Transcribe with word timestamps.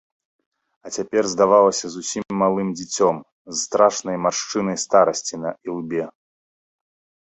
А 0.87 0.93
цяпер 0.95 1.23
здавалася 1.33 1.85
зусім 1.97 2.25
малым 2.43 2.73
дзіцем, 2.81 3.15
з 3.53 3.61
страшнай 3.65 4.17
маршчынай 4.27 4.77
старасці 4.89 5.35
на 5.47 5.57
ілбе. 5.73 6.03